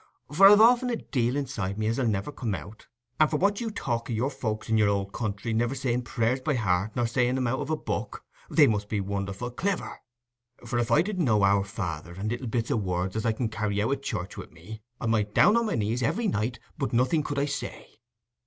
[0.33, 2.87] For I've often a deal inside me as'll never come out;
[3.19, 6.41] and for what you talk o' your folks in your old country niver saying prayers
[6.41, 9.99] by heart nor saying 'em out of a book, they must be wonderful cliver;
[10.65, 13.31] for if I didn't know "Our Father", and little bits o' good words as I
[13.31, 16.57] can carry out o' church wi' me, I might down o' my knees every night,
[16.79, 17.99] but nothing could I say."